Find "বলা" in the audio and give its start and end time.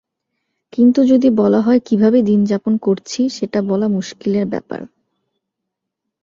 1.31-1.59, 3.61-3.87